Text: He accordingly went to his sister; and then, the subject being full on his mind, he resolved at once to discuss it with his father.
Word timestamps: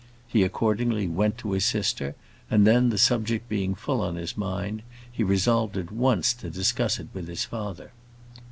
He 0.27 0.41
accordingly 0.41 1.07
went 1.07 1.37
to 1.37 1.51
his 1.51 1.63
sister; 1.63 2.15
and 2.49 2.65
then, 2.65 2.89
the 2.89 2.97
subject 2.97 3.47
being 3.47 3.75
full 3.75 4.01
on 4.01 4.15
his 4.15 4.35
mind, 4.35 4.81
he 5.11 5.21
resolved 5.23 5.77
at 5.77 5.91
once 5.91 6.33
to 6.33 6.49
discuss 6.49 6.97
it 6.99 7.09
with 7.13 7.27
his 7.27 7.45
father. 7.45 7.91